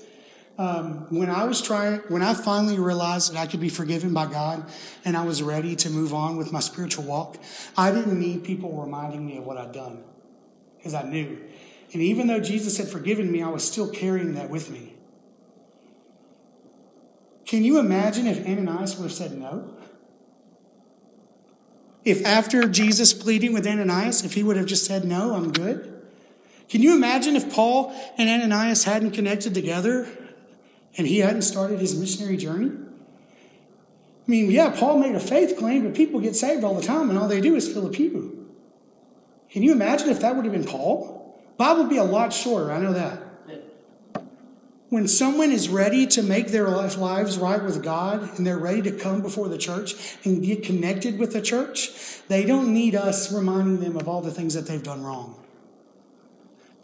um, 0.59 1.07
when 1.09 1.31
I 1.31 1.45
was 1.45 1.59
trying, 1.59 2.01
when 2.09 2.21
I 2.21 2.35
finally 2.35 2.77
realized 2.77 3.33
that 3.33 3.39
I 3.39 3.47
could 3.47 3.59
be 3.59 3.69
forgiven 3.69 4.13
by 4.13 4.27
God 4.27 4.69
and 5.03 5.17
I 5.17 5.25
was 5.25 5.41
ready 5.41 5.75
to 5.77 5.89
move 5.89 6.13
on 6.13 6.37
with 6.37 6.51
my 6.51 6.59
spiritual 6.59 7.05
walk, 7.05 7.37
I 7.75 7.91
didn't 7.91 8.19
need 8.19 8.43
people 8.43 8.79
reminding 8.79 9.25
me 9.25 9.37
of 9.37 9.45
what 9.45 9.57
I'd 9.57 9.71
done 9.71 10.03
because 10.77 10.93
I 10.93 11.01
knew. 11.01 11.41
And 11.93 12.01
even 12.03 12.27
though 12.27 12.39
Jesus 12.39 12.77
had 12.77 12.89
forgiven 12.89 13.31
me, 13.31 13.41
I 13.41 13.49
was 13.49 13.67
still 13.67 13.89
carrying 13.89 14.35
that 14.35 14.51
with 14.51 14.69
me. 14.69 14.92
Can 17.53 17.63
you 17.63 17.77
imagine 17.77 18.25
if 18.25 18.43
Ananias 18.47 18.97
would 18.97 19.03
have 19.03 19.13
said 19.13 19.37
no? 19.37 19.75
If 22.03 22.25
after 22.25 22.67
Jesus 22.67 23.13
pleading 23.13 23.53
with 23.53 23.67
Ananias, 23.67 24.25
if 24.25 24.33
he 24.33 24.41
would 24.41 24.57
have 24.57 24.65
just 24.65 24.87
said, 24.87 25.05
No, 25.05 25.35
I'm 25.35 25.51
good? 25.51 26.01
Can 26.67 26.81
you 26.81 26.95
imagine 26.95 27.35
if 27.35 27.53
Paul 27.53 27.93
and 28.17 28.27
Ananias 28.27 28.85
hadn't 28.85 29.11
connected 29.11 29.53
together 29.53 30.07
and 30.97 31.05
he 31.05 31.19
hadn't 31.19 31.43
started 31.43 31.79
his 31.79 31.95
missionary 31.95 32.37
journey? 32.37 32.71
I 32.71 34.25
mean, 34.25 34.49
yeah, 34.49 34.71
Paul 34.75 34.97
made 34.97 35.13
a 35.13 35.19
faith 35.19 35.55
claim, 35.55 35.83
but 35.83 35.93
people 35.93 36.19
get 36.21 36.35
saved 36.35 36.63
all 36.63 36.73
the 36.73 36.81
time 36.81 37.11
and 37.11 37.19
all 37.19 37.27
they 37.27 37.39
do 37.39 37.55
is 37.55 37.71
fill 37.71 37.85
a 37.85 37.91
pew. 37.91 38.49
Can 39.51 39.61
you 39.61 39.73
imagine 39.73 40.09
if 40.09 40.21
that 40.21 40.35
would 40.35 40.45
have 40.45 40.53
been 40.55 40.65
Paul? 40.65 41.39
Bob 41.57 41.77
would 41.77 41.89
be 41.89 41.97
a 41.97 42.03
lot 42.03 42.33
shorter, 42.33 42.71
I 42.71 42.79
know 42.79 42.93
that. 42.93 43.22
When 44.93 45.07
someone 45.07 45.51
is 45.51 45.69
ready 45.69 46.05
to 46.05 46.21
make 46.21 46.49
their 46.49 46.69
lives 46.69 47.39
right 47.39 47.63
with 47.63 47.81
God 47.81 48.37
and 48.37 48.45
they're 48.45 48.59
ready 48.59 48.83
to 48.83 48.91
come 48.91 49.23
before 49.23 49.49
the 49.49 49.57
church 49.57 49.95
and 50.23 50.43
get 50.43 50.61
connected 50.61 51.17
with 51.17 51.33
the 51.33 51.41
church, 51.41 52.21
they 52.27 52.45
don't 52.45 52.71
need 52.71 52.93
us 52.93 53.33
reminding 53.33 53.79
them 53.79 53.97
of 53.97 54.07
all 54.07 54.21
the 54.21 54.29
things 54.29 54.53
that 54.53 54.67
they've 54.67 54.83
done 54.83 55.01
wrong. 55.01 55.43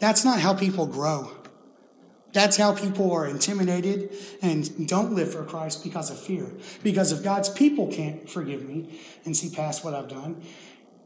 That's 0.00 0.24
not 0.24 0.40
how 0.40 0.54
people 0.54 0.88
grow. 0.88 1.30
That's 2.32 2.56
how 2.56 2.74
people 2.74 3.12
are 3.12 3.28
intimidated 3.28 4.12
and 4.42 4.88
don't 4.88 5.14
live 5.14 5.32
for 5.32 5.44
Christ 5.44 5.84
because 5.84 6.10
of 6.10 6.18
fear. 6.18 6.50
Because 6.82 7.12
if 7.12 7.22
God's 7.22 7.48
people 7.48 7.92
can't 7.92 8.28
forgive 8.28 8.68
me 8.68 8.98
and 9.24 9.36
see 9.36 9.54
past 9.54 9.84
what 9.84 9.94
I've 9.94 10.08
done, 10.08 10.42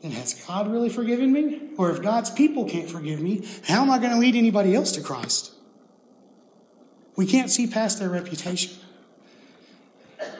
then 0.00 0.12
has 0.12 0.32
God 0.46 0.72
really 0.72 0.88
forgiven 0.88 1.34
me? 1.34 1.68
Or 1.76 1.90
if 1.90 2.00
God's 2.00 2.30
people 2.30 2.64
can't 2.64 2.88
forgive 2.88 3.20
me, 3.20 3.46
how 3.68 3.82
am 3.82 3.90
I 3.90 3.98
going 3.98 4.12
to 4.12 4.18
lead 4.18 4.36
anybody 4.36 4.74
else 4.74 4.90
to 4.92 5.02
Christ? 5.02 5.53
We 7.16 7.26
can't 7.26 7.50
see 7.50 7.66
past 7.66 7.98
their 7.98 8.08
reputation. 8.08 8.72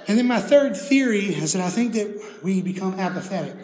And 0.06 0.18
then 0.18 0.26
my 0.26 0.40
third 0.40 0.76
theory 0.76 1.26
is 1.26 1.52
that 1.52 1.62
I 1.62 1.70
think 1.70 1.94
that 1.94 2.40
we 2.42 2.62
become 2.62 2.98
apathetic. 2.98 3.56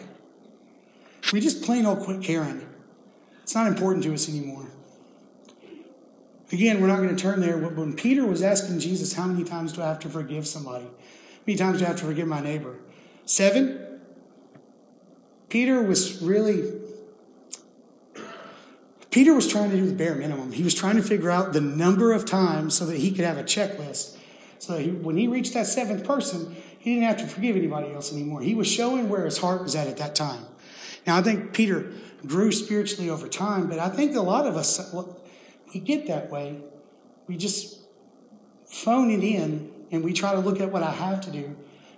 We 1.32 1.40
just 1.40 1.62
plain 1.62 1.86
old 1.86 2.00
quit 2.00 2.22
caring. 2.22 2.66
It's 3.42 3.54
not 3.54 3.66
important 3.66 4.04
to 4.04 4.14
us 4.14 4.28
anymore. 4.28 4.66
Again, 6.52 6.80
we're 6.80 6.88
not 6.88 6.96
going 6.96 7.14
to 7.14 7.20
turn 7.20 7.40
there, 7.40 7.58
but 7.58 7.76
when 7.76 7.94
Peter 7.94 8.26
was 8.26 8.42
asking 8.42 8.80
Jesus, 8.80 9.12
How 9.12 9.26
many 9.26 9.44
times 9.44 9.72
do 9.72 9.82
I 9.82 9.86
have 9.86 10.00
to 10.00 10.08
forgive 10.08 10.46
somebody? 10.46 10.84
How 10.84 10.90
many 11.46 11.56
times 11.56 11.78
do 11.78 11.84
I 11.84 11.88
have 11.88 11.98
to 11.98 12.04
forgive 12.04 12.26
my 12.26 12.40
neighbor? 12.40 12.78
Seven? 13.24 14.00
Peter 15.48 15.82
was 15.82 16.20
really. 16.22 16.79
Peter 19.10 19.34
was 19.34 19.48
trying 19.48 19.70
to 19.70 19.76
do 19.76 19.86
the 19.86 19.94
bare 19.94 20.14
minimum. 20.14 20.52
He 20.52 20.62
was 20.62 20.74
trying 20.74 20.96
to 20.96 21.02
figure 21.02 21.30
out 21.30 21.52
the 21.52 21.60
number 21.60 22.12
of 22.12 22.24
times 22.24 22.76
so 22.76 22.86
that 22.86 22.98
he 22.98 23.10
could 23.10 23.24
have 23.24 23.38
a 23.38 23.42
checklist. 23.42 24.16
So 24.58 24.78
he, 24.78 24.90
when 24.90 25.16
he 25.16 25.26
reached 25.26 25.54
that 25.54 25.66
seventh 25.66 26.04
person, 26.04 26.56
he 26.78 26.94
didn't 26.94 27.08
have 27.08 27.18
to 27.18 27.26
forgive 27.26 27.56
anybody 27.56 27.92
else 27.92 28.12
anymore. 28.12 28.40
He 28.40 28.54
was 28.54 28.68
showing 28.70 29.08
where 29.08 29.24
his 29.24 29.38
heart 29.38 29.62
was 29.62 29.74
at 29.74 29.88
at 29.88 29.96
that 29.96 30.14
time. 30.14 30.44
Now, 31.06 31.16
I 31.16 31.22
think 31.22 31.52
Peter 31.52 31.92
grew 32.26 32.52
spiritually 32.52 33.10
over 33.10 33.26
time, 33.26 33.68
but 33.68 33.78
I 33.78 33.88
think 33.88 34.14
a 34.14 34.20
lot 34.20 34.46
of 34.46 34.56
us, 34.56 34.94
we 35.74 35.80
get 35.80 36.06
that 36.06 36.30
way. 36.30 36.60
We 37.26 37.36
just 37.36 37.80
phone 38.66 39.10
it 39.10 39.24
in 39.24 39.72
and 39.90 40.04
we 40.04 40.12
try 40.12 40.32
to 40.32 40.40
look 40.40 40.60
at 40.60 40.70
what 40.70 40.82
I 40.82 40.92
have 40.92 41.20
to 41.22 41.30
do 41.30 41.56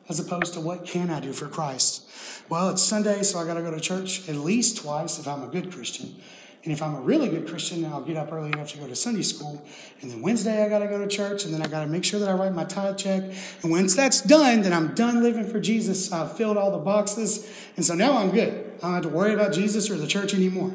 as 0.09 0.19
opposed 0.19 0.55
to 0.55 0.61
what 0.61 0.87
can 0.87 1.11
I 1.11 1.21
do 1.21 1.33
for 1.33 1.47
Christ. 1.47 2.09
Well, 2.49 2.71
it's 2.71 2.83
Sunday, 2.83 3.23
so 3.23 3.39
I 3.39 3.45
got 3.45 3.55
to 3.55 3.63
go 3.63 3.71
to 3.71 3.81
church 3.81 4.29
at 4.29 4.37
least 4.37 4.79
twice 4.79 5.19
if 5.19 5.29
I'm 5.29 5.43
a 5.43 5.47
good 5.47 5.73
Christian. 5.73 6.17
And 6.65 6.73
if 6.73 6.81
I'm 6.81 6.95
a 6.95 7.01
really 7.01 7.29
good 7.29 7.49
Christian, 7.49 7.85
I'll 7.85 8.03
get 8.03 8.17
up 8.17 8.33
early 8.33 8.51
enough 8.53 8.71
to 8.73 8.79
go 8.79 8.87
to 8.87 8.95
Sunday 8.95 9.23
school. 9.23 9.65
And 10.01 10.11
then 10.11 10.23
Wednesday, 10.23 10.65
I 10.65 10.69
got 10.69 10.79
to 10.79 10.87
go 10.87 10.99
to 10.99 11.09
church. 11.09 11.45
And 11.45 11.53
then 11.53 11.61
I 11.61 11.67
got 11.67 11.81
to 11.81 11.89
make 11.89 12.05
sure 12.05 12.21
that 12.21 12.29
I 12.29 12.35
write 12.35 12.55
my 12.55 12.65
tithe 12.65 12.97
check. 12.97 13.25
And 13.63 13.73
once 13.73 13.97
that's 13.97 14.21
done, 14.21 14.63
then 14.63 14.73
I'm 14.73 14.95
done 14.95 15.25
living 15.25 15.45
for 15.45 15.59
Jesus. 15.59 16.13
I've 16.13 16.37
filled 16.37 16.57
all 16.57 16.71
the 16.71 16.79
boxes. 16.79 17.51
And 17.75 17.85
so 17.85 17.95
now 17.95 18.17
I'm 18.17 18.31
good. 18.31 18.73
I 18.79 18.83
don't 18.83 18.95
have 18.95 19.03
to 19.03 19.09
worry 19.09 19.35
about 19.35 19.53
Jesus 19.53 19.91
or 19.91 19.97
the 19.97 20.07
church 20.07 20.35
anymore. 20.35 20.73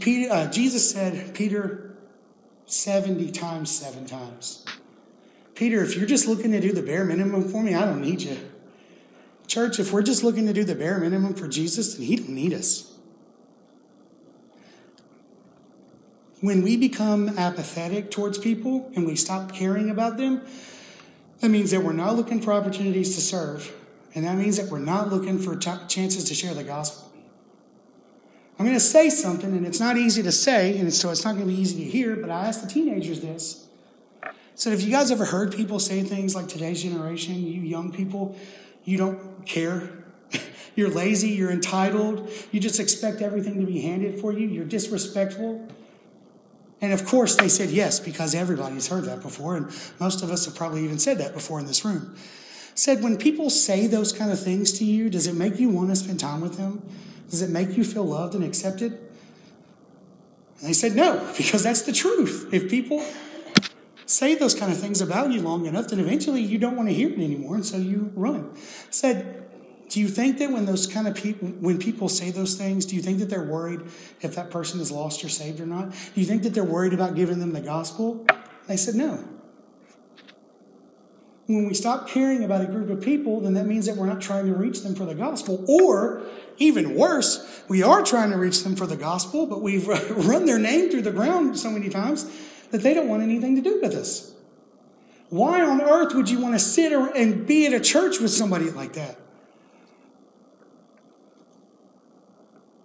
Peter, 0.00 0.32
uh, 0.32 0.50
Jesus 0.50 0.90
said, 0.90 1.34
Peter, 1.34 1.94
70 2.64 3.30
times, 3.30 3.70
seven 3.70 4.06
times. 4.06 4.64
Peter, 5.54 5.82
if 5.82 5.96
you're 5.96 6.06
just 6.06 6.26
looking 6.26 6.50
to 6.52 6.60
do 6.60 6.72
the 6.72 6.82
bare 6.82 7.04
minimum 7.04 7.46
for 7.46 7.62
me, 7.62 7.74
I 7.74 7.84
don't 7.84 8.00
need 8.00 8.22
you. 8.22 8.38
Church, 9.46 9.78
if 9.78 9.92
we're 9.92 10.02
just 10.02 10.24
looking 10.24 10.46
to 10.46 10.52
do 10.52 10.64
the 10.64 10.74
bare 10.74 10.98
minimum 10.98 11.34
for 11.34 11.48
Jesus, 11.48 11.94
then 11.94 12.06
He 12.06 12.16
don't 12.16 12.30
need 12.30 12.52
us. 12.52 12.92
When 16.40 16.62
we 16.62 16.76
become 16.76 17.38
apathetic 17.38 18.10
towards 18.10 18.38
people 18.38 18.90
and 18.94 19.06
we 19.06 19.16
stop 19.16 19.52
caring 19.52 19.88
about 19.88 20.16
them, 20.16 20.42
that 21.40 21.48
means 21.48 21.70
that 21.70 21.82
we're 21.82 21.92
not 21.92 22.16
looking 22.16 22.40
for 22.40 22.52
opportunities 22.52 23.14
to 23.14 23.20
serve. 23.20 23.72
And 24.14 24.24
that 24.24 24.36
means 24.36 24.56
that 24.56 24.70
we're 24.70 24.78
not 24.78 25.10
looking 25.10 25.38
for 25.38 25.56
t- 25.56 25.70
chances 25.88 26.24
to 26.24 26.34
share 26.34 26.54
the 26.54 26.64
gospel. 26.64 27.12
I'm 28.58 28.64
going 28.64 28.76
to 28.76 28.80
say 28.80 29.10
something, 29.10 29.54
and 29.54 29.66
it's 29.66 29.80
not 29.80 29.98
easy 29.98 30.22
to 30.22 30.32
say, 30.32 30.78
and 30.78 30.92
so 30.92 31.10
it's 31.10 31.24
not 31.24 31.34
going 31.34 31.46
to 31.46 31.52
be 31.52 31.60
easy 31.60 31.84
to 31.84 31.90
hear, 31.90 32.16
but 32.16 32.30
I 32.30 32.46
asked 32.46 32.62
the 32.62 32.68
teenagers 32.68 33.20
this. 33.20 33.66
I 34.22 34.30
said, 34.54 34.70
Have 34.70 34.80
you 34.80 34.90
guys 34.90 35.10
ever 35.10 35.26
heard 35.26 35.54
people 35.54 35.78
say 35.78 36.02
things 36.02 36.34
like 36.34 36.48
today's 36.48 36.82
generation, 36.82 37.34
you 37.34 37.60
young 37.60 37.92
people, 37.92 38.34
you 38.86 38.96
don't 38.96 39.44
care? 39.44 39.90
you're 40.74 40.88
lazy, 40.88 41.28
you're 41.28 41.50
entitled, 41.50 42.30
you 42.50 42.60
just 42.60 42.80
expect 42.80 43.20
everything 43.20 43.60
to 43.60 43.66
be 43.66 43.82
handed 43.82 44.18
for 44.18 44.32
you, 44.32 44.46
you're 44.46 44.64
disrespectful? 44.64 45.68
And 46.80 46.92
of 46.92 47.04
course, 47.04 47.36
they 47.36 47.48
said 47.48 47.70
yes, 47.70 48.00
because 48.00 48.34
everybody's 48.34 48.88
heard 48.88 49.04
that 49.04 49.20
before, 49.20 49.56
and 49.56 49.66
most 49.98 50.22
of 50.22 50.30
us 50.30 50.46
have 50.46 50.54
probably 50.54 50.84
even 50.84 50.98
said 50.98 51.18
that 51.18 51.34
before 51.34 51.58
in 51.58 51.66
this 51.66 51.84
room. 51.84 52.16
Said, 52.74 53.02
when 53.02 53.16
people 53.16 53.48
say 53.48 53.86
those 53.86 54.12
kind 54.12 54.30
of 54.30 54.38
things 54.38 54.72
to 54.78 54.84
you, 54.84 55.08
does 55.08 55.26
it 55.26 55.34
make 55.34 55.58
you 55.58 55.70
want 55.70 55.88
to 55.88 55.96
spend 55.96 56.20
time 56.20 56.42
with 56.42 56.58
them? 56.58 56.82
Does 57.30 57.42
it 57.42 57.50
make 57.50 57.76
you 57.76 57.84
feel 57.84 58.04
loved 58.04 58.34
and 58.34 58.44
accepted? 58.44 58.92
And 58.92 60.68
they 60.68 60.74
said 60.74 60.94
no, 60.94 61.32
because 61.36 61.62
that's 61.62 61.82
the 61.82 61.92
truth. 61.92 62.50
If 62.52 62.70
people 62.70 63.02
say 64.06 64.36
those 64.36 64.54
kind 64.54 64.72
of 64.72 64.78
things 64.78 65.00
about 65.00 65.32
you 65.32 65.42
long 65.42 65.66
enough, 65.66 65.88
then 65.88 66.00
eventually 66.00 66.40
you 66.40 66.58
don't 66.58 66.76
want 66.76 66.88
to 66.88 66.94
hear 66.94 67.10
it 67.10 67.18
anymore, 67.18 67.56
and 67.56 67.66
so 67.66 67.76
you 67.76 68.12
run. 68.14 68.52
I 68.54 68.90
said, 68.90 69.46
do 69.88 70.00
you 70.00 70.08
think 70.08 70.38
that 70.38 70.50
when 70.50 70.66
those 70.66 70.86
kind 70.86 71.06
of 71.06 71.14
people, 71.14 71.48
when 71.48 71.78
people 71.78 72.08
say 72.08 72.30
those 72.30 72.54
things, 72.54 72.86
do 72.86 72.96
you 72.96 73.02
think 73.02 73.18
that 73.18 73.30
they're 73.30 73.44
worried 73.44 73.82
if 74.20 74.34
that 74.34 74.50
person 74.50 74.80
is 74.80 74.90
lost 74.90 75.24
or 75.24 75.28
saved 75.28 75.60
or 75.60 75.66
not? 75.66 75.90
Do 75.90 76.20
you 76.20 76.24
think 76.24 76.42
that 76.42 76.54
they're 76.54 76.64
worried 76.64 76.92
about 76.92 77.14
giving 77.14 77.38
them 77.38 77.52
the 77.52 77.60
gospel? 77.60 78.26
They 78.66 78.76
said 78.76 78.94
no. 78.94 79.24
When 81.46 81.68
we 81.68 81.74
stop 81.74 82.08
caring 82.08 82.42
about 82.42 82.62
a 82.62 82.66
group 82.66 82.90
of 82.90 83.00
people, 83.00 83.40
then 83.40 83.54
that 83.54 83.66
means 83.66 83.86
that 83.86 83.96
we're 83.96 84.06
not 84.06 84.20
trying 84.20 84.46
to 84.46 84.54
reach 84.54 84.82
them 84.82 84.96
for 84.96 85.04
the 85.04 85.14
gospel. 85.14 85.64
Or, 85.68 86.22
even 86.58 86.96
worse, 86.96 87.62
we 87.68 87.84
are 87.84 88.02
trying 88.02 88.30
to 88.30 88.36
reach 88.36 88.64
them 88.64 88.74
for 88.74 88.86
the 88.86 88.96
gospel, 88.96 89.46
but 89.46 89.62
we've 89.62 89.86
run 90.10 90.46
their 90.46 90.58
name 90.58 90.90
through 90.90 91.02
the 91.02 91.12
ground 91.12 91.56
so 91.56 91.70
many 91.70 91.88
times 91.88 92.28
that 92.70 92.82
they 92.82 92.94
don't 92.94 93.08
want 93.08 93.22
anything 93.22 93.56
to 93.56 93.62
do 93.62 93.80
with 93.80 93.94
us. 93.94 94.32
Why 95.28 95.62
on 95.62 95.80
earth 95.80 96.14
would 96.14 96.30
you 96.30 96.40
want 96.40 96.54
to 96.54 96.58
sit 96.58 96.92
and 96.92 97.46
be 97.46 97.66
at 97.66 97.72
a 97.72 97.80
church 97.80 98.20
with 98.20 98.30
somebody 98.30 98.70
like 98.70 98.92
that? 98.92 99.18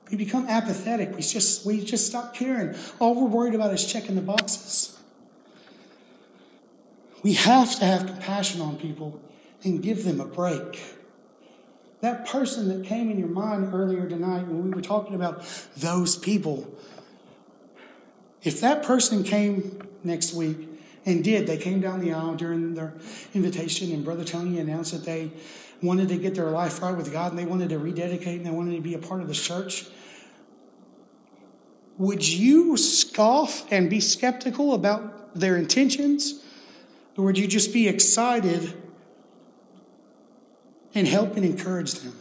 We 0.09 0.17
become 0.17 0.47
apathetic. 0.47 1.15
We 1.15 1.21
just, 1.21 1.65
we 1.65 1.83
just 1.83 2.07
stop 2.07 2.33
caring. 2.33 2.75
All 2.99 3.15
we're 3.15 3.29
worried 3.29 3.55
about 3.55 3.73
is 3.73 3.85
checking 3.85 4.15
the 4.15 4.21
boxes. 4.21 4.97
We 7.23 7.33
have 7.33 7.75
to 7.79 7.85
have 7.85 8.07
compassion 8.07 8.59
on 8.61 8.77
people 8.77 9.21
and 9.63 9.81
give 9.81 10.03
them 10.03 10.19
a 10.19 10.25
break. 10.25 10.81
That 12.01 12.27
person 12.27 12.67
that 12.69 12.87
came 12.87 13.11
in 13.11 13.19
your 13.19 13.27
mind 13.27 13.73
earlier 13.73 14.09
tonight 14.09 14.47
when 14.47 14.63
we 14.63 14.71
were 14.71 14.81
talking 14.81 15.13
about 15.13 15.45
those 15.77 16.17
people, 16.17 16.67
if 18.43 18.61
that 18.61 18.83
person 18.83 19.23
came 19.23 19.81
next 20.03 20.33
week 20.33 20.67
and 21.05 21.23
did, 21.23 21.47
they 21.47 21.57
came 21.57 21.81
down 21.81 22.01
the 22.01 22.13
aisle 22.13 22.35
during 22.35 22.75
their 22.75 22.93
invitation, 23.33 23.91
and 23.91 24.03
Brother 24.03 24.23
Tony 24.23 24.59
announced 24.59 24.91
that 24.93 25.05
they 25.05 25.31
wanted 25.81 26.09
to 26.09 26.17
get 26.17 26.35
their 26.35 26.49
life 26.49 26.81
right 26.81 26.95
with 26.95 27.11
God 27.11 27.31
and 27.31 27.39
they 27.39 27.45
wanted 27.45 27.69
to 27.69 27.79
rededicate 27.79 28.37
and 28.37 28.45
they 28.45 28.51
wanted 28.51 28.75
to 28.75 28.81
be 28.81 28.93
a 28.93 28.99
part 28.99 29.21
of 29.21 29.27
the 29.27 29.33
church. 29.33 29.87
Would 31.97 32.27
you 32.27 32.77
scoff 32.77 33.71
and 33.71 33.89
be 33.89 33.99
skeptical 33.99 34.73
about 34.73 35.35
their 35.35 35.57
intentions? 35.57 36.43
Or 37.17 37.25
would 37.25 37.37
you 37.37 37.47
just 37.47 37.73
be 37.73 37.87
excited 37.87 38.73
and 40.93 41.07
help 41.07 41.35
and 41.35 41.45
encourage 41.45 41.93
them? 41.93 42.15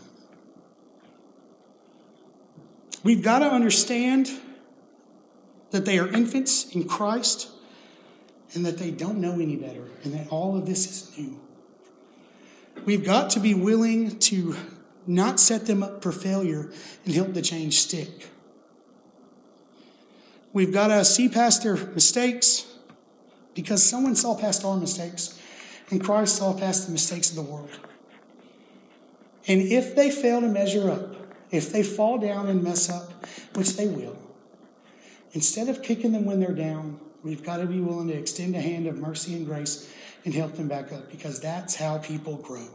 We've 3.03 3.23
got 3.23 3.39
to 3.39 3.47
understand 3.47 4.31
that 5.71 5.85
they 5.85 5.99
are 5.99 6.09
infants 6.09 6.65
in 6.75 6.89
Christ 6.89 7.49
and 8.55 8.65
that 8.67 8.79
they 8.79 8.91
don't 8.91 9.19
know 9.19 9.35
any 9.35 9.57
better 9.57 9.85
and 10.03 10.12
that 10.15 10.29
all 10.29 10.57
of 10.57 10.67
this 10.67 10.87
is 10.87 11.19
new. 11.19 11.41
We've 12.85 13.05
got 13.05 13.31
to 13.31 13.41
be 13.41 13.55
willing 13.55 14.19
to 14.21 14.57
not 15.07 15.39
set 15.41 15.67
them 15.67 15.83
up 15.83 16.03
for 16.03 16.12
failure 16.12 16.71
and 17.05 17.15
help 17.15 17.35
the 17.35 17.43
change 17.43 17.79
stick. 17.79 18.29
We've 20.53 20.73
got 20.73 20.89
to 20.89 21.05
see 21.05 21.29
past 21.29 21.62
their 21.62 21.77
mistakes 21.77 22.67
because 23.55 23.89
someone 23.89 24.17
saw 24.17 24.37
past 24.37 24.65
our 24.65 24.77
mistakes 24.77 25.39
and 25.91 26.03
Christ 26.03 26.37
saw 26.37 26.53
past 26.53 26.87
the 26.87 26.93
mistakes 26.93 27.31
of 27.31 27.37
the 27.37 27.43
world. 27.43 27.71
And 29.47 29.61
if 29.61 29.95
they 29.95 30.11
fail 30.11 30.41
to 30.41 30.49
measure 30.49 30.91
up, 30.91 31.17
if 31.50 31.73
they 31.73 31.83
fall 31.83 32.19
down 32.19 32.47
and 32.49 32.62
mess 32.62 32.89
up, 32.89 33.27
which 33.55 33.77
they 33.77 33.89
will, 33.89 34.17
instead 35.32 35.68
of 35.68 35.82
kicking 35.82 36.12
them 36.12 36.25
when 36.25 36.40
they're 36.40 36.52
down, 36.52 37.00
we've 37.22 37.42
got 37.42 37.58
to 37.58 37.66
be 37.66 37.80
willing 37.80 38.08
to 38.08 38.14
extend 38.14 38.54
a 38.54 38.60
hand 38.60 38.87
of 38.87 38.99
mercy 38.99 39.34
and 39.34 39.46
grace 39.46 39.92
and 40.25 40.34
help 40.34 40.54
them 40.54 40.68
back 40.68 40.92
up 40.92 41.10
because 41.10 41.40
that's 41.40 41.75
how 41.75 41.99
people 41.99 42.37
grow. 42.37 42.68